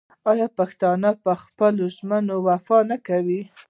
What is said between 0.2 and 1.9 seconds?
آیا پښتون په خپلو